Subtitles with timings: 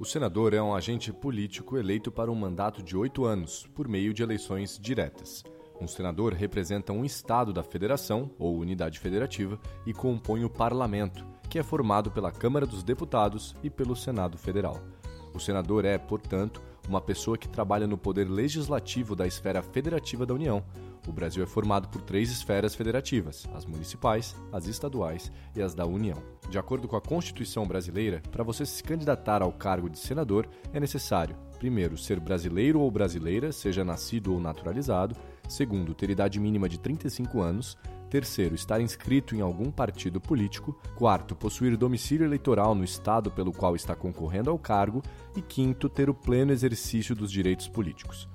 [0.00, 4.14] O senador é um agente político eleito para um mandato de oito anos, por meio
[4.14, 5.44] de eleições diretas.
[5.78, 11.58] Um senador representa um estado da federação, ou unidade federativa, e compõe o parlamento, que
[11.58, 14.80] é formado pela Câmara dos Deputados e pelo Senado Federal.
[15.34, 20.34] O senador é, portanto, uma pessoa que trabalha no poder legislativo da esfera federativa da
[20.34, 20.62] União.
[21.06, 25.86] O Brasil é formado por três esferas federativas: as municipais, as estaduais e as da
[25.86, 26.20] União.
[26.50, 30.80] De acordo com a Constituição brasileira, para você se candidatar ao cargo de senador é
[30.80, 35.14] necessário, primeiro, ser brasileiro ou brasileira, seja nascido ou naturalizado,
[35.48, 37.78] segundo, ter idade mínima de 35 anos,
[38.10, 40.76] Terceiro, estar inscrito em algum partido político.
[40.96, 45.00] Quarto, possuir domicílio eleitoral no estado pelo qual está concorrendo ao cargo.
[45.36, 48.28] E quinto, ter o pleno exercício dos direitos políticos.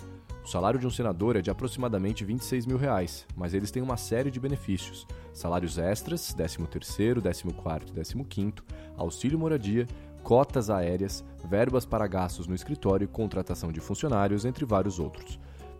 [0.45, 3.97] O salário de um senador é de aproximadamente 26 mil reais, mas eles têm uma
[3.97, 8.61] série de benefícios: salários extras, 13º, 14º e 15º,
[8.95, 9.85] auxílio moradia,
[10.23, 15.37] cotas aéreas, verbas para gastos no escritório e contratação de funcionários, entre vários outros.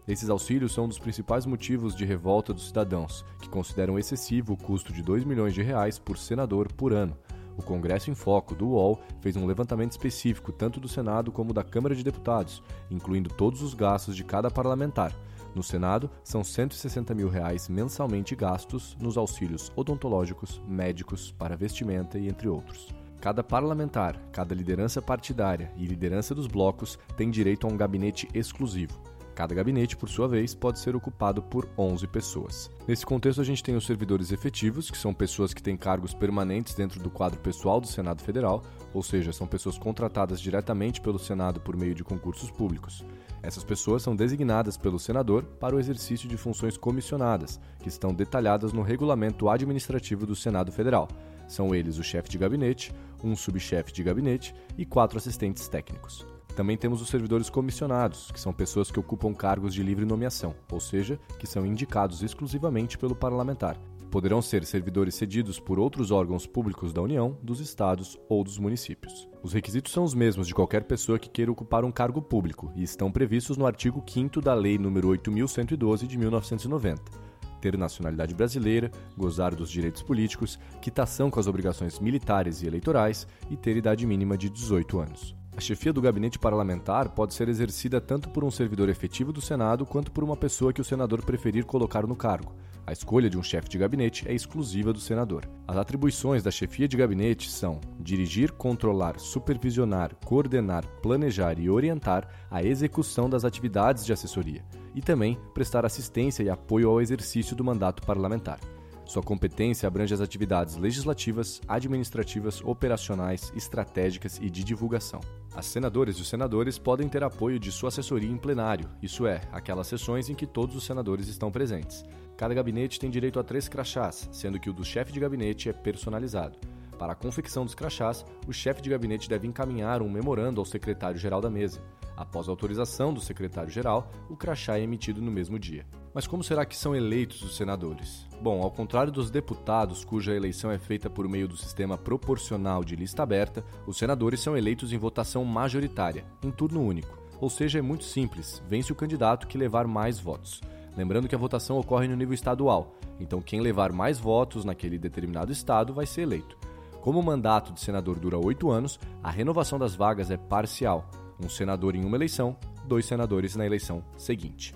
[0.08, 4.58] Esses auxílios são um dos principais motivos de revolta dos cidadãos, que consideram excessivo o
[4.58, 7.18] custo de 2 milhões de reais por senador por ano.
[7.58, 11.64] O Congresso em Foco, do UOL, fez um levantamento específico tanto do Senado como da
[11.64, 15.12] Câmara de Deputados, incluindo todos os gastos de cada parlamentar.
[15.56, 22.28] No Senado, são 160 mil reais mensalmente gastos nos auxílios odontológicos, médicos, para vestimenta e
[22.28, 22.94] entre outros.
[23.22, 29.15] Cada parlamentar, cada liderança partidária e liderança dos blocos tem direito a um gabinete exclusivo.
[29.36, 32.72] Cada gabinete, por sua vez, pode ser ocupado por 11 pessoas.
[32.88, 36.74] Nesse contexto, a gente tem os servidores efetivos, que são pessoas que têm cargos permanentes
[36.74, 38.64] dentro do quadro pessoal do Senado Federal,
[38.94, 43.04] ou seja, são pessoas contratadas diretamente pelo Senado por meio de concursos públicos.
[43.44, 48.72] Essas pessoas são designadas pelo senador para o exercício de funções comissionadas, que estão detalhadas
[48.72, 51.10] no regulamento administrativo do Senado Federal.
[51.46, 56.35] São eles o chefe de gabinete, um subchefe de gabinete e quatro assistentes técnicos.
[56.56, 60.80] Também temos os servidores comissionados, que são pessoas que ocupam cargos de livre nomeação, ou
[60.80, 63.78] seja, que são indicados exclusivamente pelo parlamentar.
[64.10, 69.28] Poderão ser servidores cedidos por outros órgãos públicos da União, dos estados ou dos municípios.
[69.44, 72.84] Os requisitos são os mesmos de qualquer pessoa que queira ocupar um cargo público e
[72.84, 77.26] estão previstos no artigo 5 da Lei nº 8112 de 1990
[77.66, 83.58] ter nacionalidade brasileira, gozar dos direitos políticos, quitação com as obrigações militares e eleitorais e
[83.58, 85.36] ter idade mínima de 18 anos.
[85.58, 89.86] A chefia do gabinete parlamentar pode ser exercida tanto por um servidor efetivo do Senado
[89.86, 92.54] quanto por uma pessoa que o senador preferir colocar no cargo.
[92.86, 95.50] A escolha de um chefe de gabinete é exclusiva do senador.
[95.68, 102.62] As atribuições da chefia de gabinete são dirigir, controlar, supervisionar, coordenar, planejar e orientar a
[102.62, 108.06] execução das atividades de assessoria e também prestar assistência e apoio ao exercício do mandato
[108.06, 108.60] parlamentar.
[109.06, 115.22] Sua competência abrange as atividades legislativas, administrativas, operacionais, estratégicas e de divulgação.
[115.56, 119.42] As senadoras e os senadores podem ter apoio de sua assessoria em plenário, isso é,
[119.52, 122.04] aquelas sessões em que todos os senadores estão presentes.
[122.36, 125.74] Cada gabinete tem direito a três crachás, sendo que o do chefe de gabinete é
[125.74, 126.58] personalizado.
[126.98, 131.40] Para a confecção dos crachás, o chefe de gabinete deve encaminhar um memorando ao secretário-geral
[131.40, 131.82] da mesa.
[132.18, 135.86] Após autorização do secretário-geral, o crachá é emitido no mesmo dia.
[136.14, 138.26] Mas como será que são eleitos os senadores?
[138.42, 142.96] Bom, ao contrário dos deputados, cuja eleição é feita por meio do sistema proporcional de
[142.96, 147.20] lista aberta, os senadores são eleitos em votação majoritária, em turno único.
[147.42, 150.62] Ou seja, é muito simples: vence o candidato que levar mais votos.
[150.96, 155.52] Lembrando que a votação ocorre no nível estadual, então quem levar mais votos naquele determinado
[155.52, 156.58] estado vai ser eleito.
[157.02, 161.10] Como o mandato de senador dura oito anos, a renovação das vagas é parcial
[161.40, 162.56] um senador em uma eleição,
[162.86, 164.74] dois senadores na eleição seguinte.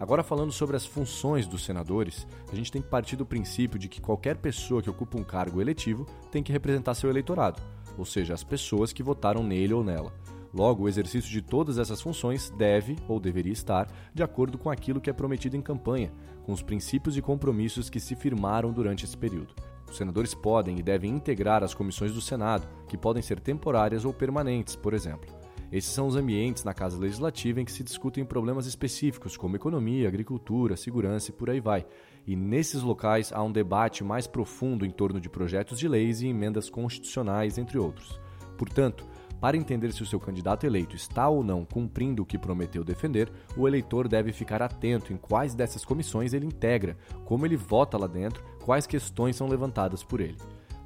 [0.00, 3.86] Agora, falando sobre as funções dos senadores, a gente tem que partir do princípio de
[3.86, 7.60] que qualquer pessoa que ocupa um cargo eletivo tem que representar seu eleitorado.
[7.98, 10.10] ou seja, as pessoas que votaram nele ou nela.
[10.54, 15.00] Logo, o exercício de todas essas funções deve ou deveria estar de acordo com aquilo
[15.00, 16.10] que é prometido em campanha,
[16.44, 19.54] com os princípios e compromissos que se firmaram durante esse período.
[19.88, 24.12] Os senadores podem e devem integrar as comissões do Senado, que podem ser temporárias ou
[24.12, 25.39] permanentes, por exemplo.
[25.72, 30.08] Esses são os ambientes na Casa Legislativa em que se discutem problemas específicos, como economia,
[30.08, 31.86] agricultura, segurança e por aí vai.
[32.26, 36.26] E nesses locais há um debate mais profundo em torno de projetos de leis e
[36.26, 38.20] emendas constitucionais, entre outros.
[38.58, 39.06] Portanto,
[39.40, 43.32] para entender se o seu candidato eleito está ou não cumprindo o que prometeu defender,
[43.56, 48.08] o eleitor deve ficar atento em quais dessas comissões ele integra, como ele vota lá
[48.08, 50.36] dentro, quais questões são levantadas por ele.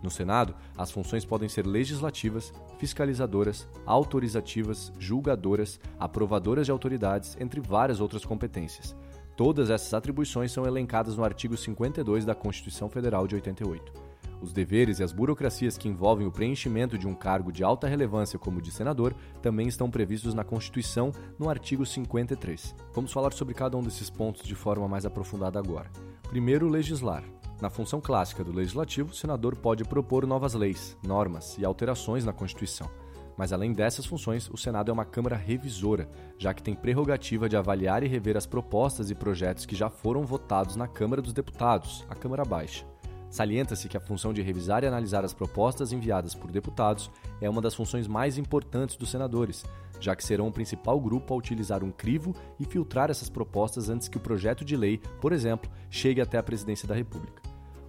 [0.05, 8.03] No Senado, as funções podem ser legislativas, fiscalizadoras, autorizativas, julgadoras, aprovadoras de autoridades, entre várias
[8.03, 8.95] outras competências.
[9.35, 13.95] Todas essas atribuições são elencadas no artigo 52 da Constituição Federal de 88.
[14.43, 18.39] Os deveres e as burocracias que envolvem o preenchimento de um cargo de alta relevância
[18.39, 22.75] como de senador também estão previstos na Constituição, no artigo 53.
[22.93, 25.91] Vamos falar sobre cada um desses pontos de forma mais aprofundada agora.
[26.29, 27.25] Primeiro, legislar.
[27.61, 32.33] Na função clássica do legislativo, o senador pode propor novas leis, normas e alterações na
[32.33, 32.91] Constituição.
[33.37, 36.09] Mas além dessas funções, o Senado é uma Câmara revisora,
[36.39, 40.25] já que tem prerrogativa de avaliar e rever as propostas e projetos que já foram
[40.25, 42.87] votados na Câmara dos Deputados, a Câmara Baixa.
[43.31, 47.11] Salienta-se que a função de revisar e analisar as propostas enviadas por deputados
[47.41, 49.65] é uma das funções mais importantes dos senadores,
[50.01, 54.09] já que serão o principal grupo a utilizar um crivo e filtrar essas propostas antes
[54.09, 57.43] que o projeto de lei, por exemplo, chegue até a presidência da República.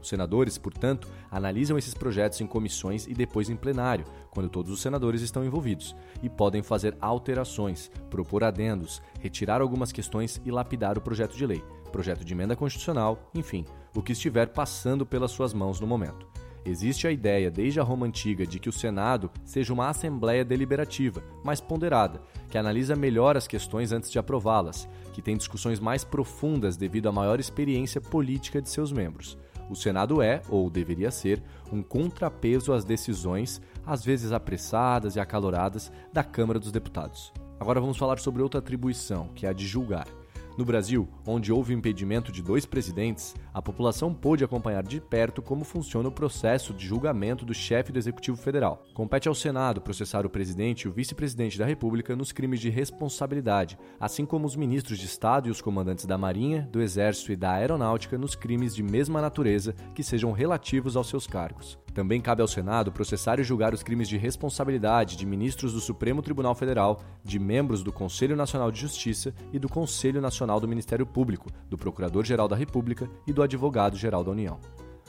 [0.06, 4.80] Os senadores, portanto, analisam esses projetos em comissões e depois em plenário, quando todos os
[4.80, 11.02] senadores estão envolvidos, e podem fazer alterações, propor adendos, retirar algumas questões e lapidar o
[11.02, 13.66] projeto de lei, projeto de emenda constitucional, enfim,
[13.96, 16.35] o que estiver passando pelas suas mãos no momento.
[16.66, 21.24] Existe a ideia, desde a Roma Antiga, de que o Senado seja uma assembleia deliberativa,
[21.44, 26.76] mais ponderada, que analisa melhor as questões antes de aprová-las, que tem discussões mais profundas
[26.76, 29.38] devido à maior experiência política de seus membros.
[29.70, 31.42] O Senado é, ou deveria ser,
[31.72, 37.32] um contrapeso às decisões, às vezes apressadas e acaloradas, da Câmara dos Deputados.
[37.60, 40.08] Agora vamos falar sobre outra atribuição, que é a de julgar.
[40.58, 45.42] No Brasil, onde houve o impedimento de dois presidentes, a população pôde acompanhar de perto
[45.42, 48.82] como funciona o processo de julgamento do chefe do Executivo Federal.
[48.94, 53.78] Compete ao Senado processar o presidente e o vice-presidente da República nos crimes de responsabilidade,
[54.00, 57.52] assim como os ministros de Estado e os comandantes da Marinha, do Exército e da
[57.52, 61.78] Aeronáutica nos crimes de mesma natureza que sejam relativos aos seus cargos.
[61.96, 66.22] Também cabe ao Senado processar e julgar os crimes de responsabilidade de ministros do Supremo
[66.22, 71.06] Tribunal Federal, de membros do Conselho Nacional de Justiça e do Conselho Nacional do Ministério
[71.06, 74.60] Público, do Procurador-Geral da República e do Advogado-Geral da União.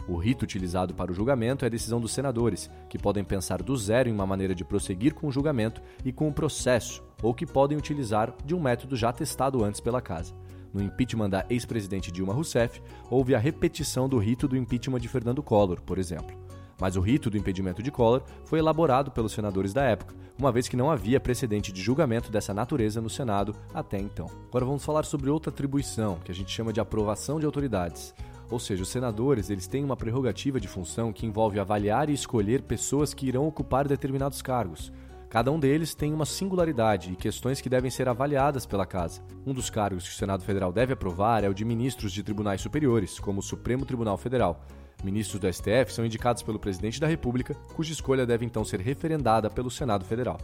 [0.07, 3.77] O rito utilizado para o julgamento é a decisão dos senadores, que podem pensar do
[3.77, 7.45] zero em uma maneira de prosseguir com o julgamento e com o processo, ou que
[7.45, 10.33] podem utilizar de um método já testado antes pela Casa.
[10.73, 12.81] No impeachment da ex-presidente Dilma Rousseff,
[13.11, 16.46] houve a repetição do rito do impeachment de Fernando Collor, por exemplo
[16.81, 20.69] mas o rito do impedimento de Collor foi elaborado pelos senadores da época, uma vez
[20.69, 24.27] que não havia precedente de julgamento dessa natureza no Senado até então.
[24.49, 28.15] Agora vamos falar sobre outra atribuição, que a gente chama de aprovação de autoridades.
[28.51, 32.63] Ou seja, os senadores eles têm uma prerrogativa de função que envolve avaliar e escolher
[32.63, 34.93] pessoas que irão ocupar determinados cargos.
[35.29, 39.21] Cada um deles tem uma singularidade e questões que devem ser avaliadas pela Casa.
[39.45, 42.61] Um dos cargos que o Senado Federal deve aprovar é o de ministros de tribunais
[42.61, 44.65] superiores, como o Supremo Tribunal Federal.
[45.05, 49.51] Ministros do STF são indicados pelo presidente da República, cuja escolha deve então ser referendada
[49.51, 50.39] pelo Senado Federal.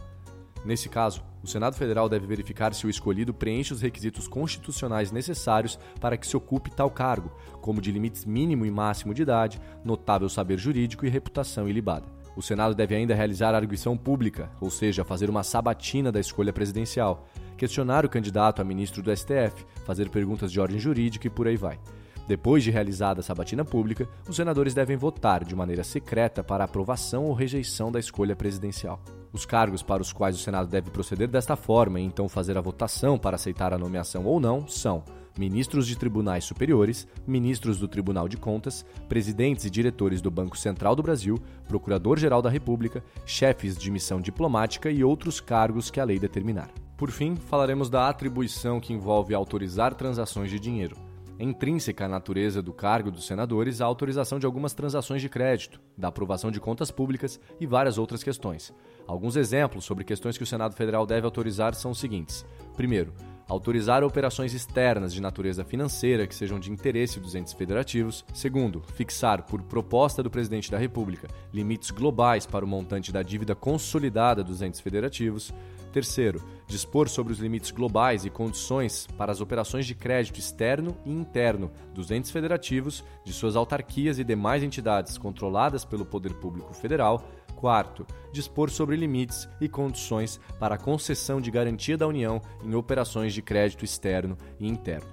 [0.65, 5.77] Nesse caso, o Senado Federal deve verificar se o escolhido preenche os requisitos constitucionais necessários
[5.99, 10.29] para que se ocupe tal cargo, como de limites mínimo e máximo de idade, notável
[10.29, 12.07] saber jurídico e reputação ilibada.
[12.35, 17.27] O Senado deve ainda realizar arguição pública, ou seja, fazer uma sabatina da escolha presidencial,
[17.57, 21.57] questionar o candidato a ministro do STF, fazer perguntas de ordem jurídica e por aí
[21.57, 21.77] vai.
[22.27, 27.25] Depois de realizada a sabatina pública, os senadores devem votar de maneira secreta para aprovação
[27.25, 29.01] ou rejeição da escolha presidencial.
[29.33, 32.61] Os cargos para os quais o Senado deve proceder desta forma e então fazer a
[32.61, 35.03] votação para aceitar a nomeação ou não são
[35.37, 40.95] ministros de tribunais superiores, ministros do Tribunal de Contas, presidentes e diretores do Banco Central
[40.95, 46.19] do Brasil, procurador-geral da República, chefes de missão diplomática e outros cargos que a lei
[46.19, 46.69] determinar.
[46.95, 50.95] Por fim, falaremos da atribuição que envolve autorizar transações de dinheiro.
[51.39, 55.81] É intrínseca à natureza do cargo dos senadores a autorização de algumas transações de crédito,
[55.97, 58.73] da aprovação de contas públicas e várias outras questões.
[59.07, 63.13] Alguns exemplos sobre questões que o Senado Federal deve autorizar são os seguintes: primeiro,
[63.47, 68.23] autorizar operações externas de natureza financeira que sejam de interesse dos entes federativos.
[68.33, 73.55] Segundo, fixar, por proposta do presidente da República, limites globais para o montante da dívida
[73.55, 75.53] consolidada dos entes federativos.
[75.93, 81.11] Terceiro, dispor sobre os limites globais e condições para as operações de crédito externo e
[81.11, 87.23] interno dos entes federativos, de suas autarquias e demais entidades controladas pelo Poder Público Federal.
[87.55, 93.31] Quarto, dispor sobre limites e condições para a concessão de garantia da União em operações
[93.31, 95.07] de crédito externo e interno.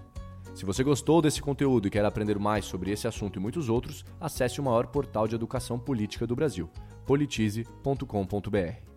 [0.54, 4.02] Se você gostou desse conteúdo e quer aprender mais sobre esse assunto e muitos outros,
[4.18, 6.70] acesse o maior portal de educação política do Brasil,
[7.04, 8.89] politize.com.br.